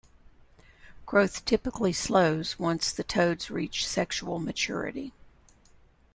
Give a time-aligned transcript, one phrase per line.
[1.05, 5.13] Growth typically slows once the toads reach sexual maturity.